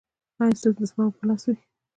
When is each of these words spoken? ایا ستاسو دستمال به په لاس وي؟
ایا 0.41 0.53
ستاسو 0.59 0.69
دستمال 0.77 1.09
به 1.11 1.15
په 1.17 1.23
لاس 1.29 1.43
وي؟ 1.47 1.55